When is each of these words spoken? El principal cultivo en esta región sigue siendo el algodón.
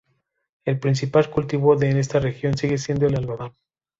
El 0.65 0.79
principal 0.79 1.29
cultivo 1.29 1.79
en 1.79 1.95
esta 1.97 2.17
región 2.19 2.57
sigue 2.57 2.79
siendo 2.79 3.05
el 3.05 3.15
algodón. 3.19 3.53